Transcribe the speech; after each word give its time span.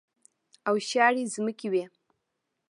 او 0.67 0.75
شاړې 0.89 1.23
ځمکې 1.33 1.67
وې. 1.71 1.85